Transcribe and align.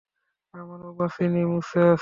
আমরা 0.53 0.89
বাছিনি, 0.99 1.41
মোসেস। 1.45 1.89